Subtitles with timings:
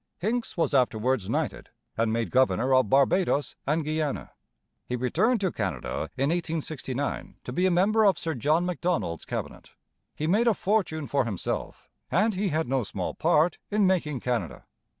[0.17, 4.31] Hincks was afterwards knighted and made governor of Barbados and Guiana.
[4.83, 9.73] He returned to Canada in 1869 to be a member of Sir John Macdonald's Cabinet.
[10.15, 14.65] He made a fortune for himself and he had no small part in making Canada.